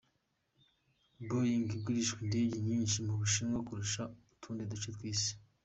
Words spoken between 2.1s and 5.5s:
indege nyinshi mu Bushinwa kurusha mu tundi duce tw'isi.